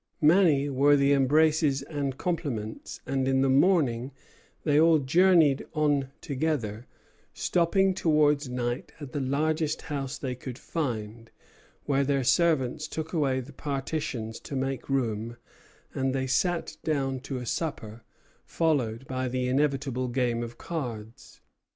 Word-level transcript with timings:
Many 0.23 0.67
were 0.67 0.95
the 0.95 1.13
embraces 1.13 1.83
and 1.83 2.17
compliments; 2.17 3.01
and 3.05 3.27
in 3.27 3.41
the 3.41 3.51
morning 3.51 4.11
they 4.63 4.79
all 4.79 4.97
journeyed 4.97 5.67
on 5.75 6.09
together, 6.21 6.87
stopping 7.35 7.93
towards 7.93 8.49
night 8.49 8.91
at 8.99 9.11
the 9.11 9.19
largest 9.19 9.83
house 9.83 10.17
they 10.17 10.33
could 10.33 10.57
find, 10.57 11.29
where 11.85 12.03
their 12.03 12.23
servants 12.23 12.87
took 12.87 13.13
away 13.13 13.41
the 13.41 13.53
partitions 13.53 14.39
to 14.39 14.55
make 14.55 14.89
room, 14.89 15.37
and 15.93 16.15
they 16.15 16.25
sat 16.25 16.77
down 16.83 17.19
to 17.19 17.37
a 17.37 17.45
supper, 17.45 18.03
followed 18.43 19.05
by 19.05 19.27
the 19.27 19.47
inevitable 19.47 20.07
game 20.07 20.41
of 20.41 20.57
cards. 20.57 21.41